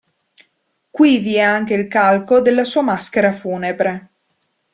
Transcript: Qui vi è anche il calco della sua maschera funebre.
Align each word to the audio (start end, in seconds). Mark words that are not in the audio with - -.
Qui 0.89 1.19
vi 1.19 1.35
è 1.35 1.41
anche 1.41 1.75
il 1.75 1.87
calco 1.87 2.39
della 2.41 2.65
sua 2.65 2.81
maschera 2.81 3.31
funebre. 3.31 4.09